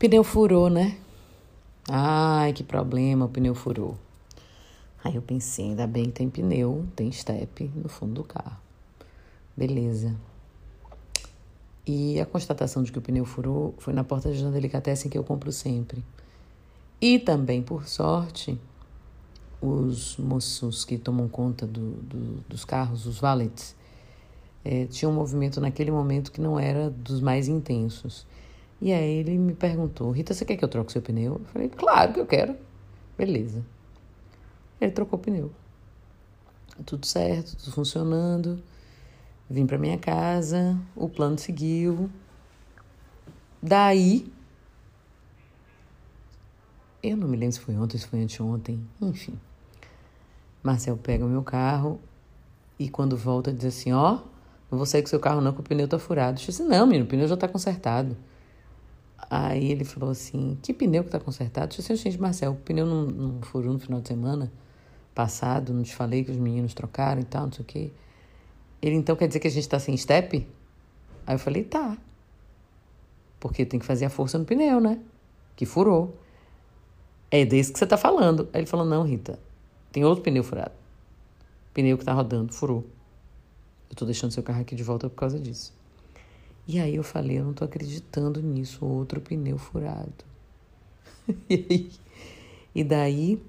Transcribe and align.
Pneu 0.00 0.24
furou, 0.24 0.70
né? 0.70 0.96
Ai, 1.86 2.54
que 2.54 2.64
problema, 2.64 3.26
o 3.26 3.28
pneu 3.28 3.54
furou. 3.54 3.98
Aí 5.04 5.14
eu 5.14 5.20
pensei, 5.20 5.66
ainda 5.66 5.86
bem 5.86 6.06
que 6.06 6.12
tem 6.12 6.30
pneu, 6.30 6.86
tem 6.96 7.12
step 7.12 7.70
no 7.74 7.86
fundo 7.86 8.14
do 8.14 8.24
carro. 8.24 8.56
Beleza. 9.54 10.16
E 11.86 12.18
a 12.18 12.24
constatação 12.24 12.82
de 12.82 12.90
que 12.90 12.96
o 12.96 13.02
pneu 13.02 13.26
furou 13.26 13.74
foi 13.76 13.92
na 13.92 14.02
porta 14.02 14.32
de 14.32 14.42
delicatessen 14.42 15.10
que 15.10 15.18
eu 15.18 15.22
compro 15.22 15.52
sempre. 15.52 16.02
E 16.98 17.18
também, 17.18 17.62
por 17.62 17.86
sorte, 17.86 18.58
os 19.60 20.16
moços 20.16 20.82
que 20.82 20.96
tomam 20.96 21.28
conta 21.28 21.66
do, 21.66 21.90
do, 21.96 22.44
dos 22.48 22.64
carros, 22.64 23.04
os 23.04 23.20
valets, 23.20 23.76
é, 24.64 24.86
tinham 24.86 25.12
um 25.12 25.14
movimento 25.14 25.60
naquele 25.60 25.90
momento 25.90 26.32
que 26.32 26.40
não 26.40 26.58
era 26.58 26.88
dos 26.88 27.20
mais 27.20 27.48
intensos. 27.48 28.26
E 28.80 28.92
aí 28.92 29.18
ele 29.18 29.36
me 29.36 29.54
perguntou: 29.54 30.10
Rita, 30.10 30.32
você 30.32 30.44
quer 30.44 30.56
que 30.56 30.64
eu 30.64 30.68
troque 30.68 30.92
seu 30.92 31.02
pneu? 31.02 31.34
Eu 31.34 31.44
falei: 31.46 31.68
Claro 31.68 32.12
que 32.14 32.20
eu 32.20 32.26
quero. 32.26 32.56
Beleza. 33.16 33.64
Ele 34.80 34.90
trocou 34.90 35.18
o 35.18 35.22
pneu. 35.22 35.52
Tudo 36.86 37.04
certo, 37.04 37.56
tudo 37.56 37.72
funcionando. 37.72 38.62
Vim 39.48 39.66
para 39.66 39.76
minha 39.76 39.98
casa, 39.98 40.78
o 40.96 41.08
plano 41.08 41.36
seguiu. 41.38 42.08
Daí, 43.62 44.32
eu 47.02 47.16
não 47.16 47.28
me 47.28 47.36
lembro 47.36 47.52
se 47.52 47.60
foi 47.60 47.76
ontem, 47.76 47.98
se 47.98 48.06
foi 48.06 48.22
anteontem, 48.22 48.80
enfim. 49.02 49.38
Marcel 50.62 50.96
pega 50.96 51.24
o 51.24 51.28
meu 51.28 51.42
carro 51.42 52.00
e 52.78 52.88
quando 52.88 53.16
volta 53.16 53.52
diz 53.52 53.66
assim: 53.66 53.92
Ó, 53.92 54.14
oh, 54.14 54.18
não 54.70 54.78
vou 54.78 54.86
sair 54.86 55.02
com 55.02 55.08
seu 55.08 55.20
carro 55.20 55.40
não, 55.42 55.52
que 55.52 55.60
o 55.60 55.62
pneu 55.64 55.88
tá 55.88 55.98
furado. 55.98 56.40
Eu 56.40 56.46
disse: 56.46 56.62
Não, 56.62 56.86
menino, 56.86 57.04
o 57.04 57.08
pneu 57.08 57.28
já 57.28 57.36
tá 57.36 57.48
consertado. 57.48 58.16
Aí 59.30 59.70
ele 59.70 59.84
falou 59.84 60.10
assim: 60.10 60.58
Que 60.60 60.74
pneu 60.74 61.04
que 61.04 61.10
tá 61.10 61.20
consertado? 61.20 61.72
Eu 61.72 61.76
disse 61.76 61.94
Gente, 61.94 62.20
Marcel, 62.20 62.50
o 62.50 62.56
pneu 62.56 62.84
não, 62.84 63.06
não 63.06 63.42
furou 63.42 63.72
no 63.72 63.78
final 63.78 64.00
de 64.00 64.08
semana 64.08 64.50
passado, 65.14 65.72
não 65.72 65.82
te 65.82 65.94
falei 65.94 66.24
que 66.24 66.30
os 66.30 66.36
meninos 66.36 66.74
trocaram 66.74 67.20
e 67.20 67.24
tal, 67.24 67.44
não 67.44 67.52
sei 67.52 67.62
o 67.62 67.66
quê. 67.66 67.90
Ele 68.82 68.96
então 68.96 69.14
quer 69.14 69.28
dizer 69.28 69.38
que 69.38 69.46
a 69.46 69.50
gente 69.50 69.68
tá 69.68 69.78
sem 69.78 69.96
step? 69.96 70.46
Aí 71.26 71.34
eu 71.34 71.38
falei: 71.38 71.62
Tá. 71.62 71.96
Porque 73.38 73.64
tem 73.64 73.78
que 73.78 73.86
fazer 73.86 74.06
a 74.06 74.10
força 74.10 74.36
no 74.36 74.44
pneu, 74.44 74.80
né? 74.80 74.98
Que 75.54 75.64
furou. 75.64 76.18
É 77.30 77.44
desse 77.44 77.72
que 77.72 77.78
você 77.78 77.86
tá 77.86 77.96
falando. 77.96 78.48
Aí 78.52 78.60
ele 78.60 78.66
falou: 78.66 78.84
Não, 78.84 79.04
Rita, 79.04 79.38
tem 79.92 80.04
outro 80.04 80.24
pneu 80.24 80.42
furado. 80.42 80.72
pneu 81.72 81.96
que 81.96 82.04
tá 82.04 82.12
rodando, 82.12 82.52
furou. 82.52 82.84
Eu 83.88 83.94
tô 83.94 84.04
deixando 84.04 84.32
seu 84.32 84.42
carro 84.42 84.60
aqui 84.60 84.74
de 84.74 84.82
volta 84.82 85.08
por 85.08 85.16
causa 85.16 85.38
disso. 85.38 85.72
E 86.72 86.78
aí 86.78 86.94
eu 86.94 87.02
falei, 87.02 87.40
eu 87.40 87.44
não 87.44 87.52
tô 87.52 87.64
acreditando 87.64 88.40
nisso, 88.40 88.86
outro 88.86 89.20
pneu 89.20 89.58
furado. 89.58 90.24
e, 91.50 91.66
aí, 91.68 91.90
e 92.72 92.84
daí 92.84 93.42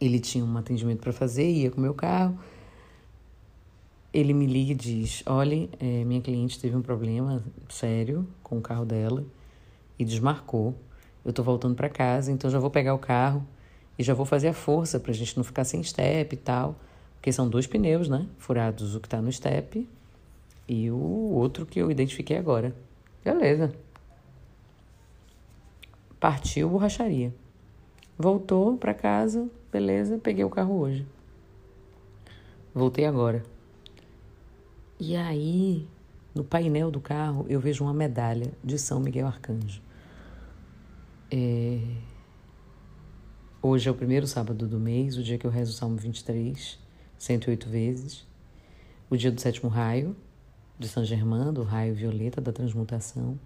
ele 0.00 0.18
tinha 0.18 0.42
um 0.42 0.56
atendimento 0.56 1.00
para 1.00 1.12
fazer, 1.12 1.46
ia 1.46 1.70
com 1.70 1.76
o 1.76 1.82
meu 1.82 1.92
carro. 1.92 2.38
Ele 4.14 4.32
me 4.32 4.46
liga 4.46 4.72
e 4.72 4.74
diz: 4.74 5.22
Olha, 5.26 5.68
é, 5.78 6.04
minha 6.04 6.22
cliente 6.22 6.58
teve 6.58 6.74
um 6.74 6.80
problema 6.80 7.44
sério 7.68 8.26
com 8.42 8.56
o 8.56 8.62
carro 8.62 8.86
dela 8.86 9.26
e 9.98 10.04
desmarcou. 10.04 10.74
Eu 11.22 11.34
tô 11.34 11.42
voltando 11.42 11.74
para 11.74 11.90
casa, 11.90 12.32
então 12.32 12.50
já 12.50 12.58
vou 12.58 12.70
pegar 12.70 12.94
o 12.94 12.98
carro 12.98 13.46
e 13.98 14.02
já 14.02 14.14
vou 14.14 14.24
fazer 14.24 14.48
a 14.48 14.54
força 14.54 14.98
pra 14.98 15.12
gente 15.12 15.36
não 15.36 15.44
ficar 15.44 15.64
sem 15.64 15.82
step 15.82 16.34
e 16.34 16.38
tal. 16.38 16.76
Porque 17.16 17.30
são 17.30 17.46
dois 17.46 17.66
pneus, 17.66 18.08
né? 18.08 18.26
Furados, 18.38 18.94
o 18.94 19.00
que 19.00 19.08
tá 19.10 19.20
no 19.20 19.30
step 19.30 19.86
e 20.68 20.90
o 20.90 20.96
outro 20.96 21.66
que 21.66 21.78
eu 21.78 21.90
identifiquei 21.90 22.36
agora. 22.36 22.74
Beleza. 23.24 23.72
Partiu 26.18 26.68
borracharia. 26.68 27.34
Voltou 28.16 28.76
para 28.76 28.94
casa, 28.94 29.48
beleza, 29.72 30.18
peguei 30.18 30.44
o 30.44 30.50
carro 30.50 30.78
hoje. 30.78 31.06
Voltei 32.74 33.04
agora. 33.04 33.42
E 35.00 35.16
aí, 35.16 35.88
no 36.34 36.44
painel 36.44 36.90
do 36.90 37.00
carro, 37.00 37.44
eu 37.48 37.58
vejo 37.58 37.82
uma 37.82 37.92
medalha 37.92 38.52
de 38.62 38.78
São 38.78 39.00
Miguel 39.00 39.26
Arcanjo. 39.26 39.82
É... 41.30 41.80
Hoje 43.60 43.88
é 43.88 43.92
o 43.92 43.94
primeiro 43.94 44.26
sábado 44.26 44.66
do 44.66 44.78
mês, 44.78 45.16
o 45.16 45.22
dia 45.22 45.38
que 45.38 45.46
eu 45.46 45.50
rezo 45.50 45.72
o 45.72 45.74
Salmo 45.74 45.96
23, 45.96 46.78
108 47.18 47.68
vezes. 47.68 48.26
O 49.10 49.16
dia 49.16 49.30
do 49.30 49.40
sétimo 49.40 49.68
raio, 49.68 50.16
de 50.82 50.88
São 50.88 51.04
Germain, 51.04 51.52
do 51.52 51.62
raio 51.62 51.94
violeta 51.94 52.40
da 52.40 52.52
transmutação. 52.52 53.38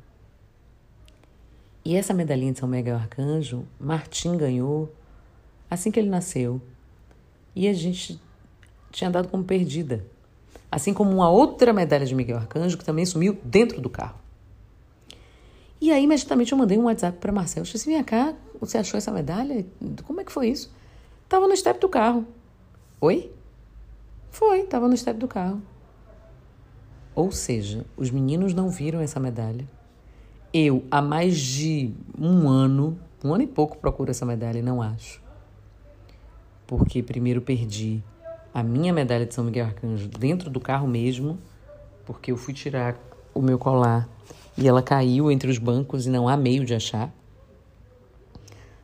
E 1.84 1.94
essa 1.94 2.12
medalhinha 2.12 2.52
de 2.52 2.58
São 2.58 2.68
Miguel 2.68 2.96
Arcanjo, 2.96 3.64
Martim 3.78 4.36
ganhou 4.36 4.92
assim 5.70 5.90
que 5.90 6.00
ele 6.00 6.08
nasceu. 6.08 6.60
E 7.54 7.68
a 7.68 7.72
gente 7.72 8.20
tinha 8.90 9.08
dado 9.08 9.28
como 9.28 9.44
perdida. 9.44 10.04
Assim 10.70 10.92
como 10.92 11.10
uma 11.12 11.30
outra 11.30 11.72
medalha 11.72 12.04
de 12.04 12.14
Miguel 12.14 12.38
Arcanjo 12.38 12.76
que 12.76 12.84
também 12.84 13.06
sumiu 13.06 13.38
dentro 13.44 13.80
do 13.80 13.88
carro. 13.88 14.18
E 15.80 15.92
aí, 15.92 16.02
imediatamente, 16.02 16.50
eu 16.50 16.58
mandei 16.58 16.78
um 16.78 16.84
WhatsApp 16.84 17.18
para 17.18 17.30
Marcelo. 17.30 17.60
Eu 17.60 17.64
disse 17.64 17.76
assim: 17.76 17.94
vem 17.94 18.02
cá, 18.02 18.34
você 18.60 18.78
achou 18.78 18.98
essa 18.98 19.12
medalha? 19.12 19.64
Como 20.04 20.20
é 20.20 20.24
que 20.24 20.32
foi 20.32 20.48
isso? 20.48 20.72
Tava 21.28 21.46
no 21.46 21.56
step 21.56 21.78
do 21.78 21.88
carro. 21.88 22.26
Oi? 23.00 23.30
Foi, 24.30 24.64
tava 24.64 24.88
no 24.88 24.96
step 24.96 25.18
do 25.18 25.28
carro. 25.28 25.62
Ou 27.16 27.32
seja, 27.32 27.86
os 27.96 28.10
meninos 28.10 28.52
não 28.52 28.68
viram 28.68 29.00
essa 29.00 29.18
medalha. 29.18 29.66
Eu, 30.52 30.84
há 30.90 31.00
mais 31.00 31.38
de 31.38 31.90
um 32.18 32.46
ano, 32.46 32.98
um 33.24 33.32
ano 33.32 33.42
e 33.42 33.46
pouco, 33.46 33.78
procuro 33.78 34.10
essa 34.10 34.26
medalha 34.26 34.58
e 34.58 34.62
não 34.62 34.82
acho. 34.82 35.22
Porque 36.66 37.02
primeiro 37.02 37.40
perdi 37.40 38.04
a 38.52 38.62
minha 38.62 38.92
medalha 38.92 39.24
de 39.24 39.32
São 39.32 39.44
Miguel 39.44 39.64
Arcanjo 39.64 40.08
dentro 40.08 40.50
do 40.50 40.60
carro 40.60 40.86
mesmo, 40.86 41.38
porque 42.04 42.32
eu 42.32 42.36
fui 42.36 42.52
tirar 42.52 42.98
o 43.32 43.40
meu 43.40 43.58
colar 43.58 44.06
e 44.58 44.68
ela 44.68 44.82
caiu 44.82 45.30
entre 45.30 45.50
os 45.50 45.56
bancos 45.56 46.06
e 46.06 46.10
não 46.10 46.28
há 46.28 46.36
meio 46.36 46.66
de 46.66 46.74
achar. 46.74 47.10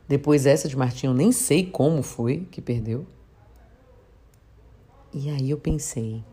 Depois 0.07 0.47
essa 0.47 0.67
de 0.67 0.75
Martim, 0.75 1.05
eu 1.05 1.13
nem 1.13 1.31
sei 1.31 1.67
como 1.67 2.01
foi 2.01 2.47
que 2.49 2.61
perdeu. 2.61 3.05
E 5.13 5.29
aí 5.29 5.51
eu 5.51 5.57
pensei, 5.59 6.23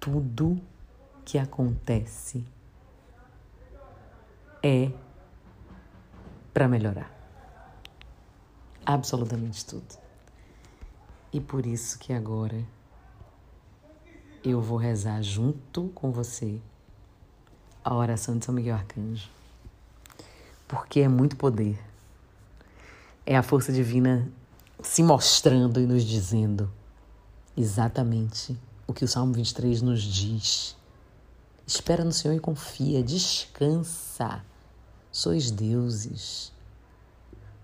tudo 0.00 0.60
que 1.24 1.38
acontece 1.38 2.44
é 4.62 4.90
para 6.52 6.66
melhorar. 6.68 7.12
Absolutamente 8.84 9.64
tudo. 9.64 9.98
E 11.32 11.40
por 11.40 11.66
isso 11.66 11.98
que 11.98 12.12
agora 12.12 12.64
eu 14.42 14.60
vou 14.60 14.78
rezar 14.78 15.22
junto 15.22 15.88
com 15.94 16.10
você 16.10 16.60
a 17.84 17.94
oração 17.94 18.38
de 18.38 18.44
São 18.44 18.54
Miguel 18.54 18.76
Arcanjo. 18.76 19.28
Porque 20.66 21.00
é 21.00 21.08
muito 21.08 21.36
poder. 21.36 21.78
É 23.26 23.36
a 23.36 23.42
força 23.42 23.72
divina 23.72 24.30
se 24.82 25.02
mostrando 25.02 25.80
e 25.80 25.86
nos 25.86 26.04
dizendo 26.04 26.70
exatamente 27.56 28.58
o 28.88 28.94
que 28.94 29.04
o 29.04 29.08
Salmo 29.08 29.34
23 29.34 29.82
nos 29.82 30.02
diz. 30.02 30.74
Espera 31.66 32.02
no 32.02 32.12
Senhor 32.12 32.34
e 32.34 32.40
confia, 32.40 33.02
descansa. 33.02 34.42
Sois 35.12 35.50
deuses. 35.50 36.50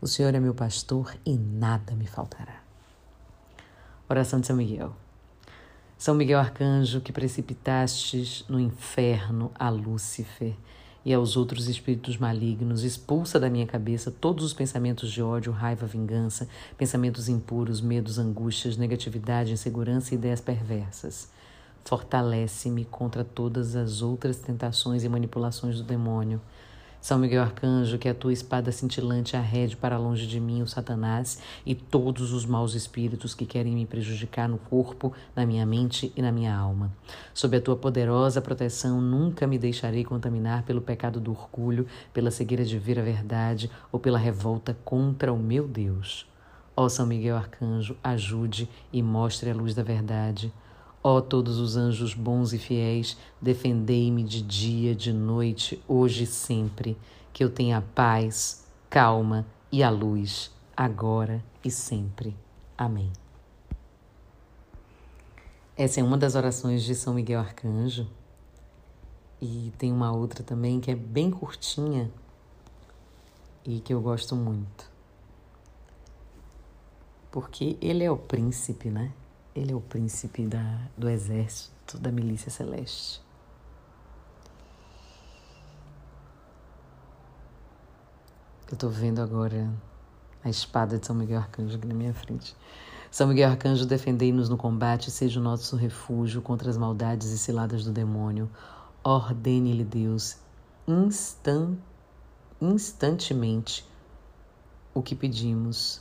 O 0.00 0.06
Senhor 0.06 0.34
é 0.34 0.38
meu 0.38 0.54
pastor 0.54 1.16
e 1.24 1.34
nada 1.36 1.94
me 1.94 2.06
faltará. 2.06 2.62
Oração 4.06 4.38
de 4.38 4.46
São 4.46 4.54
Miguel. 4.54 4.94
São 5.96 6.14
Miguel 6.14 6.38
Arcanjo, 6.38 7.00
que 7.00 7.10
precipitastes 7.10 8.44
no 8.46 8.60
inferno 8.60 9.50
a 9.54 9.70
Lúcifer 9.70 10.54
e 11.04 11.12
aos 11.12 11.36
outros 11.36 11.68
espíritos 11.68 12.16
malignos, 12.16 12.82
expulsa 12.82 13.38
da 13.38 13.50
minha 13.50 13.66
cabeça 13.66 14.10
todos 14.10 14.44
os 14.44 14.54
pensamentos 14.54 15.12
de 15.12 15.22
ódio, 15.22 15.52
raiva, 15.52 15.86
vingança, 15.86 16.48
pensamentos 16.78 17.28
impuros, 17.28 17.80
medos, 17.80 18.18
angústias, 18.18 18.76
negatividade, 18.76 19.52
insegurança 19.52 20.14
e 20.14 20.16
ideias 20.16 20.40
perversas. 20.40 21.28
Fortalece-me 21.84 22.86
contra 22.86 23.22
todas 23.22 23.76
as 23.76 24.00
outras 24.00 24.38
tentações 24.38 25.04
e 25.04 25.08
manipulações 25.08 25.76
do 25.76 25.84
demônio 25.84 26.40
são 27.04 27.18
Miguel 27.18 27.42
Arcanjo, 27.42 27.98
que 27.98 28.08
a 28.08 28.14
tua 28.14 28.32
espada 28.32 28.72
cintilante 28.72 29.36
arrede 29.36 29.76
para 29.76 29.98
longe 29.98 30.26
de 30.26 30.40
mim 30.40 30.62
o 30.62 30.66
Satanás 30.66 31.38
e 31.66 31.74
todos 31.74 32.32
os 32.32 32.46
maus 32.46 32.74
espíritos 32.74 33.34
que 33.34 33.44
querem 33.44 33.74
me 33.74 33.84
prejudicar 33.84 34.48
no 34.48 34.56
corpo, 34.56 35.12
na 35.36 35.44
minha 35.44 35.66
mente 35.66 36.10
e 36.16 36.22
na 36.22 36.32
minha 36.32 36.56
alma. 36.56 36.90
Sob 37.34 37.58
a 37.58 37.60
tua 37.60 37.76
poderosa 37.76 38.40
proteção, 38.40 39.02
nunca 39.02 39.46
me 39.46 39.58
deixarei 39.58 40.02
contaminar 40.02 40.62
pelo 40.62 40.80
pecado 40.80 41.20
do 41.20 41.32
orgulho, 41.32 41.86
pela 42.10 42.30
cegueira 42.30 42.64
de 42.64 42.78
ver 42.78 42.98
a 42.98 43.02
verdade 43.02 43.70
ou 43.92 44.00
pela 44.00 44.16
revolta 44.16 44.74
contra 44.82 45.30
o 45.30 45.38
meu 45.38 45.68
Deus. 45.68 46.26
Ó 46.74 46.88
São 46.88 47.06
Miguel 47.06 47.36
Arcanjo, 47.36 47.98
ajude 48.02 48.66
e 48.90 49.02
mostre 49.02 49.50
a 49.50 49.54
luz 49.54 49.74
da 49.74 49.82
verdade. 49.82 50.50
Ó 51.06 51.20
todos 51.20 51.58
os 51.58 51.76
anjos 51.76 52.14
bons 52.14 52.54
e 52.54 52.58
fiéis, 52.58 53.14
defendei-me 53.38 54.22
de 54.22 54.40
dia, 54.40 54.94
de 54.94 55.12
noite, 55.12 55.78
hoje 55.86 56.24
e 56.24 56.26
sempre, 56.26 56.96
que 57.30 57.44
eu 57.44 57.50
tenha 57.50 57.84
paz, 57.94 58.66
calma 58.88 59.44
e 59.70 59.82
a 59.82 59.90
luz, 59.90 60.50
agora 60.74 61.44
e 61.62 61.70
sempre. 61.70 62.34
Amém. 62.78 63.12
Essa 65.76 66.00
é 66.00 66.02
uma 66.02 66.16
das 66.16 66.36
orações 66.36 66.82
de 66.82 66.94
São 66.94 67.12
Miguel 67.12 67.40
Arcanjo. 67.40 68.08
E 69.42 69.74
tem 69.76 69.92
uma 69.92 70.10
outra 70.10 70.42
também 70.42 70.80
que 70.80 70.90
é 70.90 70.94
bem 70.94 71.30
curtinha 71.30 72.10
e 73.62 73.78
que 73.80 73.92
eu 73.92 74.00
gosto 74.00 74.34
muito. 74.34 74.90
Porque 77.30 77.76
ele 77.82 78.02
é 78.02 78.10
o 78.10 78.16
príncipe, 78.16 78.88
né? 78.88 79.12
Ele 79.54 79.72
é 79.72 79.74
o 79.74 79.80
príncipe 79.80 80.46
da, 80.46 80.80
do 80.96 81.08
exército 81.08 81.98
da 81.98 82.10
milícia 82.10 82.50
celeste. 82.50 83.22
Eu 88.68 88.74
estou 88.74 88.90
vendo 88.90 89.20
agora 89.22 89.72
a 90.42 90.50
espada 90.50 90.98
de 90.98 91.06
São 91.06 91.14
Miguel 91.14 91.38
Arcanjo 91.38 91.76
aqui 91.76 91.86
na 91.86 91.94
minha 91.94 92.12
frente. 92.12 92.56
São 93.10 93.28
Miguel 93.28 93.50
Arcanjo, 93.50 93.86
defendei-nos 93.86 94.48
no 94.48 94.56
combate, 94.56 95.08
seja 95.10 95.38
o 95.38 95.42
nosso 95.42 95.76
refúgio 95.76 96.42
contra 96.42 96.68
as 96.68 96.76
maldades 96.76 97.30
e 97.30 97.38
ciladas 97.38 97.84
do 97.84 97.92
demônio. 97.92 98.50
Ordene-lhe 99.04 99.84
Deus 99.84 100.38
instant, 100.88 101.78
instantemente 102.60 103.88
o 104.92 105.00
que 105.00 105.14
pedimos 105.14 106.00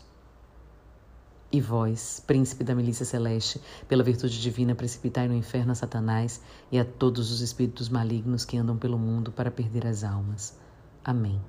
e 1.54 1.62
vós, 1.62 2.20
príncipe 2.26 2.64
da 2.64 2.74
milícia 2.74 3.06
celeste, 3.06 3.62
pela 3.88 4.02
virtude 4.02 4.42
divina, 4.42 4.74
precipitai 4.74 5.28
no 5.28 5.36
inferno 5.36 5.72
a 5.72 5.76
Satanás 5.76 6.42
e 6.72 6.80
a 6.80 6.84
todos 6.84 7.32
os 7.32 7.42
espíritos 7.42 7.90
malignos 7.90 8.44
que 8.44 8.58
andam 8.58 8.76
pelo 8.76 8.98
mundo 8.98 9.32
para 9.32 9.52
perder 9.52 9.86
as 9.86 10.04
almas. 10.04 10.58
Amém. 11.06 11.40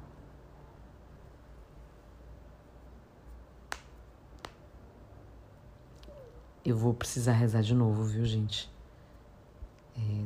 Eu 6.63 6.77
vou 6.77 6.93
precisar 6.93 7.33
rezar 7.33 7.63
de 7.63 7.75
novo, 7.75 8.05
viu, 8.05 8.27
gente? 8.27 8.71
É, 9.97 10.25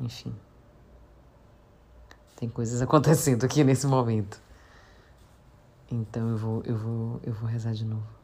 enfim. 0.00 0.34
Tem 2.36 2.46
coisas 2.46 2.82
acontecendo 2.82 3.44
aqui 3.44 3.64
nesse 3.64 3.86
momento. 3.86 4.38
Então 5.90 6.28
eu 6.28 6.36
vou, 6.36 6.62
eu 6.66 6.76
vou, 6.76 7.20
eu 7.22 7.32
vou 7.32 7.48
rezar 7.48 7.72
de 7.72 7.86
novo. 7.86 8.21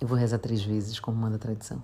Eu 0.00 0.08
vou 0.08 0.16
rezar 0.16 0.38
três 0.38 0.62
vezes, 0.62 0.98
como 0.98 1.16
manda 1.18 1.36
a 1.36 1.38
tradição. 1.38 1.82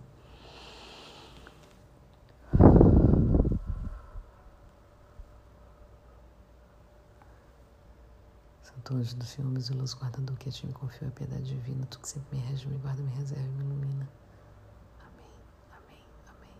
Santo 8.62 8.94
anjo 8.94 9.16
do 9.16 9.24
Senhor, 9.24 9.50
meu 9.50 9.60
zeloso 9.60 9.98
guardador, 9.98 10.34
que 10.38 10.48
a 10.48 10.52
ti 10.52 10.66
me 10.66 10.72
confio 10.72 11.08
a 11.08 11.10
piedade 11.10 11.44
divina, 11.44 11.86
tu 11.90 12.00
que 12.00 12.08
sempre 12.08 12.38
me 12.38 12.42
rege, 12.42 12.66
me 12.66 12.78
guarda, 12.78 13.02
me 13.02 13.10
reserva 13.10 13.44
e 13.44 13.50
me 13.50 13.64
ilumina. 13.64 14.08
Amém, 15.00 15.30
amém, 15.72 16.04
amém. 16.26 16.50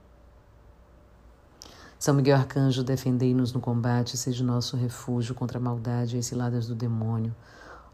São 1.99 2.15
Miguel 2.15 2.37
Arcanjo, 2.37 2.85
defendei-nos 2.85 3.55
no 3.55 3.61
combate, 3.61 4.19
seja 4.19 4.45
nosso 4.45 4.77
refúgio 4.77 5.35
contra 5.35 5.57
a 5.57 5.61
maldade 5.61 6.17
e 6.17 6.19
as 6.19 6.27
ciladas 6.27 6.67
do 6.67 6.75
demônio. 6.75 7.35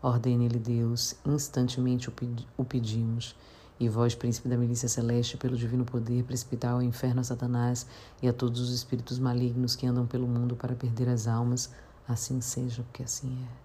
Ordene-lhe 0.02 0.58
Deus, 0.58 1.14
instantemente 1.24 2.10
o 2.56 2.64
pedimos. 2.64 3.36
E 3.78 3.88
vós, 3.88 4.14
príncipe 4.14 4.48
da 4.48 4.56
milícia 4.56 4.88
celeste, 4.88 5.36
pelo 5.36 5.56
divino 5.56 5.84
poder, 5.84 6.24
precipitai 6.24 6.72
ao 6.72 6.82
inferno 6.82 7.20
a 7.20 7.24
Satanás 7.24 7.86
e 8.20 8.28
a 8.28 8.32
todos 8.32 8.60
os 8.60 8.72
espíritos 8.72 9.18
malignos 9.18 9.76
que 9.76 9.86
andam 9.86 10.06
pelo 10.06 10.26
mundo 10.26 10.56
para 10.56 10.74
perder 10.74 11.08
as 11.08 11.28
almas. 11.28 11.70
Assim 12.06 12.40
seja, 12.40 12.82
porque 12.82 13.04
assim 13.04 13.28
é. 13.44 13.62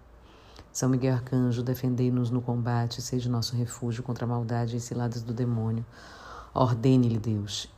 São 0.72 0.88
Miguel 0.88 1.14
Arcanjo, 1.14 1.62
defendei-nos 1.62 2.30
no 2.30 2.40
combate, 2.40 3.02
seja 3.02 3.28
nosso 3.28 3.56
refúgio 3.56 4.02
contra 4.04 4.24
a 4.24 4.28
maldade 4.28 4.76
e 4.76 4.80
ciladas 4.80 5.22
do 5.22 5.32
demônio. 5.32 5.84
Ordene-lhe 6.54 7.18
Deus, 7.18 7.68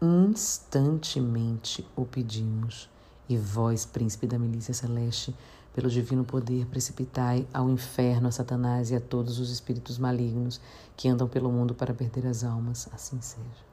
instantemente 0.00 1.86
o 1.96 2.04
pedimos. 2.04 2.88
E 3.28 3.36
vós, 3.36 3.86
príncipe 3.86 4.26
da 4.26 4.38
milícia 4.38 4.74
celeste, 4.74 5.34
pelo 5.74 5.88
divino 5.88 6.24
poder, 6.24 6.66
precipitai 6.66 7.46
ao 7.52 7.68
inferno 7.70 8.28
a 8.28 8.32
Satanás 8.32 8.90
e 8.90 8.96
a 8.96 9.00
todos 9.00 9.38
os 9.38 9.50
espíritos 9.50 9.98
malignos 9.98 10.60
que 10.96 11.08
andam 11.08 11.28
pelo 11.28 11.50
mundo 11.50 11.74
para 11.74 11.94
perder 11.94 12.26
as 12.26 12.44
almas. 12.44 12.88
Assim 12.92 13.20
seja. 13.20 13.70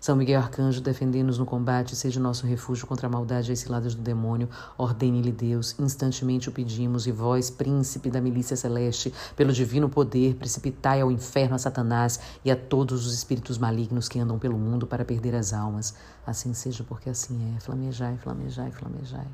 São 0.00 0.14
Miguel 0.14 0.40
Arcanjo, 0.40 0.80
defendei-nos 0.80 1.38
no 1.38 1.44
combate, 1.44 1.96
seja 1.96 2.20
o 2.20 2.22
nosso 2.22 2.46
refúgio 2.46 2.86
contra 2.86 3.08
a 3.08 3.10
maldade 3.10 3.50
e 3.50 3.52
as 3.52 3.58
ciladas 3.58 3.96
do 3.96 4.02
demônio. 4.02 4.48
Ordene-lhe 4.76 5.32
Deus, 5.32 5.74
instantemente 5.78 6.48
o 6.48 6.52
pedimos, 6.52 7.08
e 7.08 7.12
vós, 7.12 7.50
príncipe 7.50 8.08
da 8.08 8.20
milícia 8.20 8.56
celeste, 8.56 9.12
pelo 9.34 9.52
divino 9.52 9.88
poder, 9.88 10.36
precipitai 10.36 11.00
ao 11.00 11.10
inferno 11.10 11.56
a 11.56 11.58
Satanás 11.58 12.20
e 12.44 12.50
a 12.50 12.56
todos 12.56 13.06
os 13.06 13.12
espíritos 13.12 13.58
malignos 13.58 14.08
que 14.08 14.20
andam 14.20 14.38
pelo 14.38 14.56
mundo 14.56 14.86
para 14.86 15.04
perder 15.04 15.34
as 15.34 15.52
almas. 15.52 15.94
Assim 16.24 16.54
seja, 16.54 16.84
porque 16.84 17.10
assim 17.10 17.56
é. 17.56 17.60
Flamejai, 17.60 18.16
flamejai, 18.18 18.70
flamejai. 18.70 19.26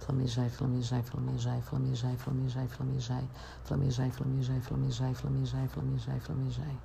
Flamejai, 0.00 0.48
flamejai, 0.48 1.02
flamejai, 1.02 1.60
flamejai, 1.62 2.16
flamejai, 2.16 2.66
flamejai, 2.68 3.28
flamejai, 3.64 4.10
flamejai, 4.10 4.60
flamejai, 4.60 5.14
flamejai, 5.14 5.68
flamejai, 5.68 6.20
flamejai. 6.20 6.78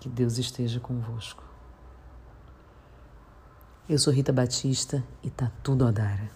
Que 0.00 0.08
Deus 0.08 0.38
esteja 0.38 0.80
convosco. 0.80 1.44
Eu 3.88 3.98
sou 3.98 4.12
Rita 4.12 4.32
Batista 4.32 5.04
e 5.22 5.30
tá 5.30 5.50
tudo 5.62 5.86
a 5.86 5.90
dar. 5.90 6.30